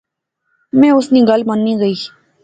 ما 0.79 0.87
اس 0.97 1.07
نی 1.13 1.21
گل 1.29 1.41
منی 1.47 1.73
گئی 1.81 1.97